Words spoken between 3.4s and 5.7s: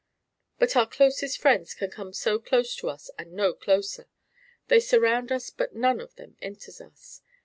closer; they surround us